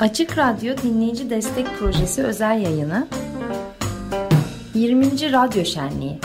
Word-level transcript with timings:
Açık 0.00 0.38
Radyo 0.38 0.76
Dinleyici 0.82 1.30
Destek 1.30 1.78
Projesi 1.78 2.22
özel 2.22 2.60
yayını 2.60 3.08
20. 4.74 5.32
Radyo 5.32 5.64
Şenliği 5.64 6.18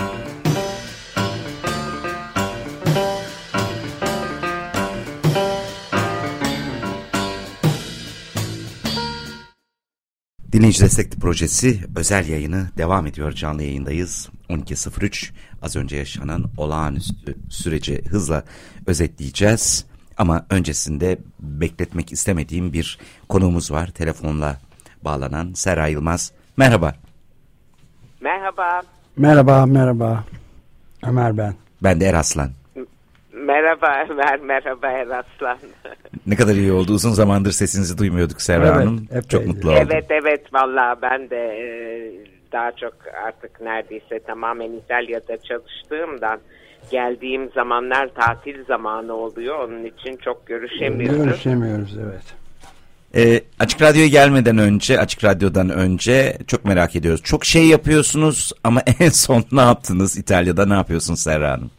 Dinleyici 10.51 10.81
Destekli 10.81 11.19
Projesi 11.19 11.79
özel 11.95 12.27
yayını 12.27 12.69
devam 12.77 13.07
ediyor. 13.07 13.31
Canlı 13.31 13.63
yayındayız. 13.63 14.29
12.03 14.49 15.31
az 15.61 15.75
önce 15.75 15.95
yaşanan 15.95 16.45
olağanüstü 16.57 17.35
süreci 17.49 18.01
hızla 18.09 18.43
özetleyeceğiz. 18.87 19.85
Ama 20.17 20.45
öncesinde 20.49 21.17
bekletmek 21.39 22.11
istemediğim 22.11 22.73
bir 22.73 22.99
konuğumuz 23.29 23.71
var. 23.71 23.87
Telefonla 23.87 24.57
bağlanan 25.01 25.53
Sera 25.53 25.87
Yılmaz. 25.87 26.31
Merhaba. 26.57 26.93
Merhaba. 28.21 28.81
Merhaba, 29.17 29.65
merhaba. 29.65 30.23
Ömer 31.07 31.37
ben. 31.37 31.55
Ben 31.83 31.99
de 31.99 32.05
Eraslan. 32.05 32.51
Merhaba 33.33 34.05
Ömer, 34.09 34.39
merhaba 34.39 34.87
Eraslan. 34.87 35.57
ne 36.27 36.35
kadar 36.35 36.55
iyi 36.55 36.71
oldu. 36.71 36.93
Uzun 36.93 37.11
zamandır 37.11 37.51
sesinizi 37.51 37.97
duymuyorduk 37.97 38.41
Serra 38.41 38.67
evet, 38.67 38.75
Hanım. 38.75 39.07
Epeydi. 39.09 39.27
Çok 39.27 39.45
mutlu 39.45 39.71
oldum. 39.71 39.87
Evet, 39.91 40.05
evet 40.09 40.53
valla 40.53 40.95
ben 41.01 41.29
de 41.29 41.37
e, 41.37 41.65
daha 42.55 42.71
çok 42.71 42.93
artık 43.27 43.61
neredeyse 43.61 44.19
tamamen 44.19 44.71
İtalya'da 44.71 45.37
çalıştığımdan 45.37 46.39
geldiğim 46.91 47.49
zamanlar 47.51 48.07
tatil 48.07 48.65
zamanı 48.65 49.13
oluyor. 49.13 49.59
Onun 49.59 49.85
için 49.85 50.17
çok 50.17 50.47
görüşemiyoruz. 50.47 51.23
Görüşemiyoruz 51.23 51.97
evet. 51.97 52.23
Ee, 53.15 53.41
Açık 53.59 53.81
Radyo'ya 53.81 54.07
gelmeden 54.07 54.57
önce, 54.57 54.99
Açık 54.99 55.23
Radyo'dan 55.23 55.69
önce 55.69 56.37
çok 56.47 56.65
merak 56.65 56.95
ediyoruz. 56.95 57.21
Çok 57.23 57.45
şey 57.45 57.67
yapıyorsunuz 57.67 58.51
ama 58.63 58.81
en 58.99 59.09
son 59.09 59.43
ne 59.51 59.61
yaptınız 59.61 60.17
İtalya'da 60.17 60.65
ne 60.65 60.73
yapıyorsunuz 60.73 61.19
Serra 61.19 61.51
Hanım? 61.51 61.71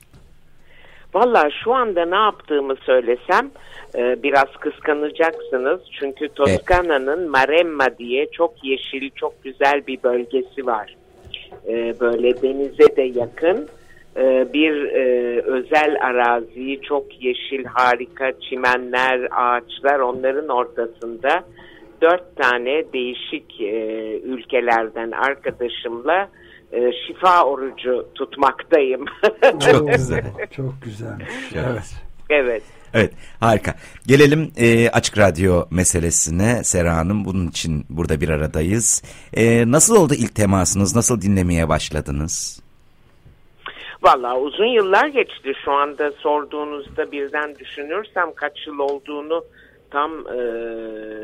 Valla 1.17 1.51
şu 1.65 1.75
anda 1.75 2.05
ne 2.05 2.15
yaptığımı 2.15 2.77
söylesem 2.77 3.51
e, 3.95 4.23
biraz 4.23 4.53
kıskanacaksınız. 4.61 5.81
Çünkü 6.01 6.29
Toskana'nın 6.29 7.31
Maremma 7.31 7.99
diye 7.99 8.27
çok 8.27 8.65
yeşil, 8.65 9.11
çok 9.11 9.45
güzel 9.45 9.87
bir 9.87 10.03
bölgesi 10.03 10.67
var. 10.67 10.97
E, 11.69 12.01
böyle 12.01 12.43
denize 12.43 12.97
de 12.97 13.03
yakın 13.03 13.69
e, 14.17 14.53
bir 14.53 14.85
e, 14.85 15.41
özel 15.41 15.97
arazi, 16.01 16.81
çok 16.83 17.23
yeşil, 17.23 17.65
harika 17.65 18.33
çimenler, 18.41 19.29
ağaçlar 19.31 19.99
onların 19.99 20.49
ortasında 20.49 21.45
dört 22.03 22.37
tane 22.37 22.85
değişik 22.93 23.61
e, 23.61 23.75
ülkelerden 24.21 25.11
arkadaşımla 25.11 26.29
e, 26.73 26.93
şifa 27.07 27.45
orucu 27.45 28.09
tutmaktayım. 28.15 29.05
Çok 29.71 29.89
güzel. 29.93 30.25
Çok 30.51 30.83
güzelmiş. 30.83 31.27
Evet. 31.55 31.65
Evet. 31.65 31.83
evet. 32.31 32.63
Evet 32.95 33.13
harika. 33.41 33.75
Gelelim 34.07 34.53
e, 34.57 34.91
Açık 34.91 35.19
Radyo 35.19 35.65
meselesine 35.71 36.65
Sera 36.65 36.97
Hanım. 36.97 37.25
Bunun 37.25 37.49
için 37.49 37.85
burada 37.89 38.21
bir 38.21 38.29
aradayız. 38.29 39.03
E, 39.37 39.71
nasıl 39.71 39.97
oldu 39.97 40.15
ilk 40.15 40.35
temasınız? 40.35 40.97
Nasıl 40.97 41.21
dinlemeye 41.21 41.69
başladınız? 41.69 42.63
Valla 44.03 44.39
uzun 44.39 44.67
yıllar 44.67 45.07
geçti. 45.07 45.53
Şu 45.65 45.73
anda 45.73 46.13
sorduğunuzda 46.13 47.13
birden 47.13 47.55
düşünürsem 47.59 48.33
kaç 48.35 48.67
yıl 48.67 48.79
olduğunu 48.79 49.45
tam 49.91 50.11
e, 50.13 50.39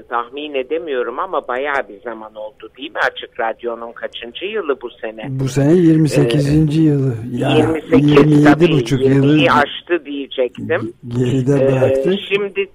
tahmin 0.08 0.54
edemiyorum 0.54 1.18
ama 1.18 1.48
bayağı 1.48 1.88
bir 1.88 2.00
zaman 2.00 2.34
oldu 2.34 2.70
değil 2.78 2.90
mi 2.90 2.98
Açık 3.10 3.40
Radyo'nun 3.40 3.92
kaçıncı 3.92 4.44
yılı 4.44 4.80
bu 4.82 4.90
sene? 4.90 5.26
Bu 5.28 5.48
sene 5.48 5.72
28. 5.74 6.48
Ee, 6.48 6.80
yılı. 6.80 7.14
Ya, 7.32 7.48
28 7.56 8.10
27 8.10 8.44
tabii, 8.44 8.72
buçuk 8.72 9.00
yılı. 9.00 9.46
aştı 9.52 10.04
diyecektim. 10.04 10.92
Geride 11.08 11.72
bıraktık. 11.72 12.14
Ee, 12.14 12.18
şimdi 12.34 12.68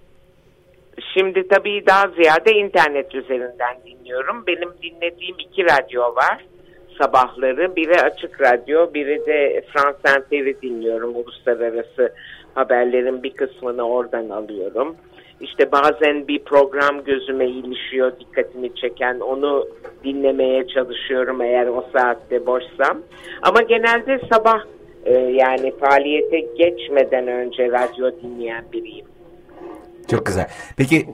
şimdi 1.14 1.48
tabii 1.48 1.84
daha 1.88 2.08
ziyade 2.08 2.52
internet 2.52 3.16
üzerinden 3.16 3.78
dinliyorum. 3.86 4.44
Benim 4.48 4.70
dinlediğim 4.84 5.36
iki 5.40 5.64
radyo 5.64 6.02
var 6.02 6.46
sabahları. 7.02 7.76
Biri 7.76 8.02
Açık 8.02 8.42
Radyo, 8.42 8.94
biri 8.94 9.26
de 9.26 9.64
France 9.74 9.98
Inter'i 10.20 10.62
dinliyorum. 10.62 11.16
Uluslararası 11.16 12.14
haberlerin 12.56 13.24
bir 13.24 13.34
kısmını 13.34 13.84
oradan 13.84 14.30
alıyorum. 14.30 14.96
İşte 15.42 15.72
bazen 15.72 16.28
bir 16.28 16.40
program 16.40 17.04
gözüme 17.04 17.48
ilişiyor, 17.48 18.12
dikkatimi 18.20 18.76
çeken 18.76 19.20
onu 19.20 19.68
dinlemeye 20.04 20.68
çalışıyorum 20.68 21.42
eğer 21.42 21.68
o 21.68 21.86
saatte 21.94 22.46
boşsam. 22.46 22.98
Ama 23.42 23.62
genelde 23.62 24.22
sabah 24.32 24.60
e, 25.06 25.14
yani 25.14 25.74
faaliyete 25.80 26.40
geçmeden 26.40 27.28
önce 27.28 27.72
radyo 27.72 28.12
dinleyen 28.24 28.66
biriyim. 28.74 29.06
Çok 30.12 30.26
güzel. 30.26 30.48
Peki 30.78 31.06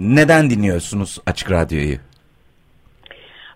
neden 0.00 0.50
dinliyorsunuz 0.50 1.18
Açık 1.26 1.50
Radyo'yu? 1.50 1.96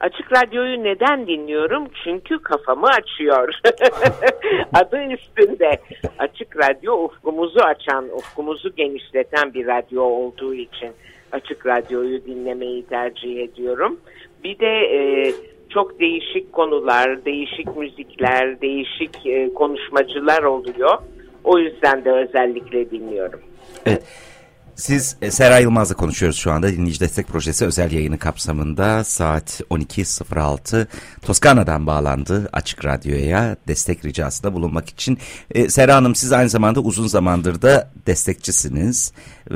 Açık 0.04 0.32
Radyo'yu 0.32 0.84
neden 0.84 1.26
dinliyorum? 1.26 1.88
Çünkü 2.04 2.38
kafamı 2.38 2.86
açıyor. 2.86 3.54
Adı 4.72 5.02
üstünde. 5.12 5.78
Açık 6.18 6.56
Radyo 6.56 6.94
ufkumuzu 6.94 7.60
açan, 7.60 8.08
ufkumuzu 8.16 8.74
genişleten 8.76 9.54
bir 9.54 9.66
radyo 9.66 10.02
olduğu 10.02 10.54
için 10.54 10.90
Açık 11.32 11.66
Radyo'yu 11.66 12.24
dinlemeyi 12.24 12.86
tercih 12.86 13.40
ediyorum. 13.40 14.00
Bir 14.44 14.58
de 14.58 14.66
e, 14.66 15.32
çok 15.70 16.00
değişik 16.00 16.52
konular, 16.52 17.24
değişik 17.24 17.76
müzikler, 17.76 18.60
değişik 18.60 19.26
e, 19.26 19.54
konuşmacılar 19.54 20.42
oluyor. 20.42 20.98
O 21.44 21.58
yüzden 21.58 22.04
de 22.04 22.12
özellikle 22.12 22.90
dinliyorum. 22.90 23.40
Evet. 23.86 24.33
Siz 24.76 25.16
e, 25.22 25.30
Sera 25.30 25.58
Yılmaz'la 25.58 25.96
konuşuyoruz 25.96 26.38
şu 26.38 26.50
anda. 26.50 26.68
Dinleyici 26.68 27.00
Destek 27.00 27.28
Projesi 27.28 27.66
özel 27.66 27.92
yayını 27.92 28.18
kapsamında 28.18 29.04
saat 29.04 29.60
12.06 29.70 30.86
Toskana'dan 31.26 31.86
bağlandı 31.86 32.48
Açık 32.52 32.84
Radyo'ya 32.84 33.56
destek 33.68 34.04
ricasında 34.04 34.54
bulunmak 34.54 34.88
için. 34.88 35.18
E, 35.54 35.68
Sera 35.68 35.94
Hanım 35.94 36.14
siz 36.14 36.32
aynı 36.32 36.48
zamanda 36.48 36.80
uzun 36.80 37.06
zamandır 37.06 37.62
da 37.62 37.90
destekçisiniz. 38.06 39.12
E, 39.50 39.54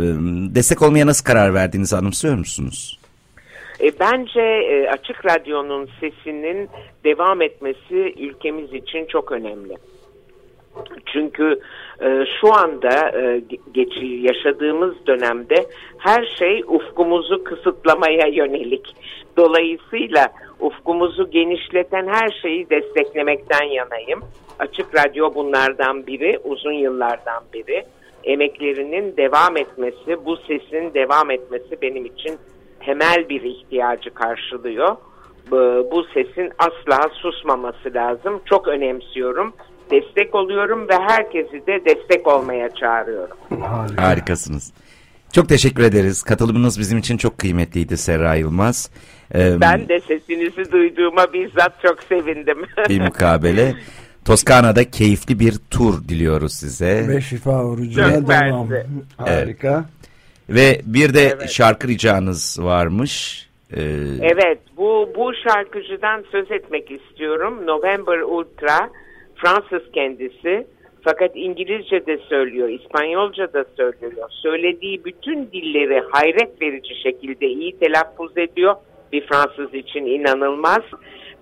destek 0.54 0.82
olmaya 0.82 1.06
nasıl 1.06 1.24
karar 1.24 1.54
verdiğinizi 1.54 1.96
anımsıyor 1.96 2.34
musunuz? 2.34 2.98
E, 3.80 3.92
bence 4.00 4.40
e, 4.40 4.88
Açık 4.88 5.26
Radyo'nun 5.26 5.88
sesinin 6.00 6.68
devam 7.04 7.42
etmesi 7.42 8.14
ülkemiz 8.18 8.72
için 8.72 9.06
çok 9.06 9.32
önemli. 9.32 9.76
Çünkü 11.12 11.60
e, 12.00 12.25
şu 12.41 12.54
anda 12.54 13.10
e, 13.10 13.42
yaşadığımız 14.03 14.94
dönemde 15.06 15.66
her 15.98 16.26
şey 16.38 16.64
ufkumuzu 16.66 17.44
kısıtlamaya 17.44 18.26
yönelik. 18.26 18.97
Dolayısıyla 19.36 20.28
ufkumuzu 20.60 21.31
genişleten 21.31 22.06
her 22.06 22.31
şeyi 22.42 22.70
desteklemekten 22.70 23.64
yanayım. 23.64 24.20
Açık 24.59 24.94
Radyo 24.94 25.34
bunlardan 25.34 26.06
biri, 26.06 26.38
uzun 26.44 26.72
yıllardan 26.72 27.42
biri. 27.54 27.84
Emeklerinin 28.25 29.16
devam 29.16 29.56
etmesi, 29.56 30.25
bu 30.25 30.36
sesin 30.36 30.94
devam 30.94 31.30
etmesi 31.30 31.82
benim 31.82 32.04
için 32.04 32.38
temel 32.80 33.28
bir 33.28 33.42
ihtiyacı 33.42 34.10
karşılıyor. 34.10 34.97
Bu 35.91 36.04
sesin 36.15 36.53
asla 36.59 37.09
susmaması 37.12 37.95
lazım. 37.95 38.41
Çok 38.45 38.68
önemsiyorum 38.68 39.53
destek 39.90 40.34
oluyorum 40.34 40.88
ve 40.88 40.94
herkesi 40.94 41.66
de 41.66 41.84
destek 41.84 42.26
olmaya 42.26 42.70
çağırıyorum. 42.74 43.36
Harika. 43.60 44.02
Harikasınız. 44.02 44.72
Çok 45.32 45.48
teşekkür 45.48 45.82
ederiz. 45.82 46.22
Katılımınız 46.22 46.78
bizim 46.78 46.98
için 46.98 47.16
çok 47.16 47.38
kıymetliydi 47.38 47.96
Serra 47.96 48.34
Yılmaz. 48.34 48.90
Ee, 49.34 49.60
ben 49.60 49.88
de 49.88 50.00
sesinizi 50.00 50.72
duyduğuma 50.72 51.32
bizzat 51.32 51.82
çok 51.82 52.02
sevindim. 52.02 52.58
bir 52.88 53.00
mukabele. 53.00 53.74
Toskana'da 54.24 54.90
keyifli 54.90 55.40
bir 55.40 55.54
tur 55.70 56.08
diliyoruz 56.08 56.52
size. 56.52 57.08
Ve 57.08 57.20
şifa 57.20 57.64
orucuna 57.64 58.28
devam. 58.28 58.68
Harika. 59.16 59.84
Ve 60.48 60.80
bir 60.84 61.14
de 61.14 61.22
evet. 61.22 61.50
şarkı 61.50 61.88
ricanız 61.88 62.58
varmış. 62.62 63.44
Ee... 63.72 63.80
Evet 64.20 64.58
bu, 64.76 65.10
bu 65.16 65.32
şarkıcıdan 65.48 66.24
söz 66.32 66.50
etmek 66.50 66.90
istiyorum. 66.90 67.66
November 67.66 68.18
Ultra 68.18 68.90
Fransız 69.38 69.92
kendisi 69.92 70.66
fakat 71.02 71.30
İngilizce 71.34 72.06
de 72.06 72.18
söylüyor, 72.18 72.68
İspanyolca 72.68 73.52
da 73.52 73.64
söylüyor. 73.76 74.28
Söylediği 74.30 75.04
bütün 75.04 75.50
dilleri 75.52 76.02
hayret 76.10 76.62
verici 76.62 77.02
şekilde 77.02 77.46
iyi 77.46 77.78
telaffuz 77.78 78.36
ediyor. 78.36 78.74
Bir 79.12 79.26
Fransız 79.26 79.74
için 79.74 80.06
inanılmaz. 80.06 80.82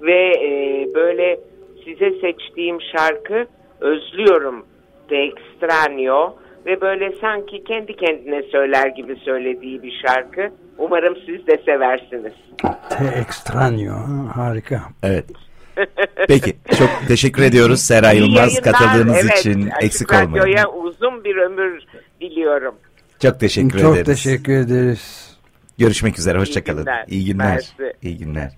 Ve 0.01 0.31
e, 0.31 0.87
böyle 0.95 1.41
size 1.85 2.11
seçtiğim 2.21 2.79
şarkı 2.81 3.47
Özlüyorum 3.81 4.67
de 5.11 5.29
Extraño 5.29 6.33
ve 6.67 6.81
böyle 6.81 7.13
sanki 7.21 7.65
kendi 7.65 7.97
kendine 7.97 8.43
söyler 8.43 8.87
gibi 8.87 9.17
söylediği 9.17 9.83
bir 9.83 10.03
şarkı. 10.07 10.51
Umarım 10.79 11.17
siz 11.27 11.47
de 11.47 11.63
seversiniz. 11.65 12.35
Te 12.91 13.05
Extraño. 13.05 14.27
Harika. 14.35 14.81
Evet. 15.03 15.46
Peki 16.29 16.57
çok 16.79 16.91
teşekkür 17.09 17.43
ediyoruz 17.43 17.81
Seray 17.81 18.19
Yılmaz 18.19 18.61
katıldığınız 18.61 19.17
evet, 19.17 19.39
için 19.39 19.71
Açık 19.71 19.85
eksik 19.85 20.13
olmayın. 20.13 20.37
Radyo'ya 20.37 20.69
uzun 20.69 21.25
bir 21.25 21.37
ömür 21.37 21.83
diliyorum. 22.21 22.75
Çok 23.23 23.41
teşekkür 23.41 23.79
Çok 23.79 23.97
ederiz. 23.97 24.07
teşekkür 24.07 24.53
ederiz. 24.53 25.37
Görüşmek 25.79 26.19
üzere 26.19 26.39
hoşçakalın. 26.39 26.87
İyi 27.09 27.25
günler. 27.25 27.47
Mersi. 27.47 27.93
İyi 28.03 28.19
günler. 28.19 28.53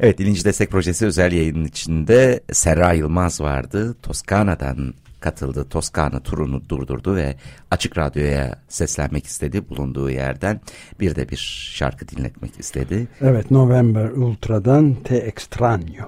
Evet 0.00 0.18
Bilinci 0.18 0.44
Destek 0.44 0.70
Projesi 0.70 1.06
özel 1.06 1.32
yayının 1.32 1.64
içinde 1.64 2.40
Serra 2.52 2.92
Yılmaz 2.92 3.40
vardı. 3.40 3.96
Toskana'dan 4.02 4.94
katıldı. 5.20 5.66
Toskana 5.68 6.20
turunu 6.20 6.68
durdurdu 6.68 7.16
ve 7.16 7.36
Açık 7.70 7.98
Radyo'ya 7.98 8.62
seslenmek 8.68 9.26
istedi. 9.26 9.68
Bulunduğu 9.68 10.10
yerden 10.10 10.60
bir 11.00 11.16
de 11.16 11.28
bir 11.28 11.70
şarkı 11.74 12.08
dinletmek 12.08 12.60
istedi. 12.60 13.08
Evet 13.20 13.50
November 13.50 14.10
Ultra'dan 14.10 14.94
Te 14.94 15.28
Extraño. 15.28 16.04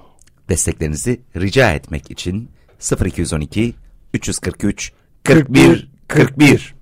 Desteklerinizi 0.49 1.21
rica 1.37 1.73
etmek 1.73 2.11
için 2.11 2.49
0212 3.05 3.75
343 4.15 4.93
41 5.25 5.91
41 6.09 6.78